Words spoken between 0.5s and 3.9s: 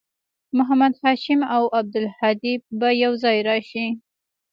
محمد هاشم او عبدالهادي به یوځای راشي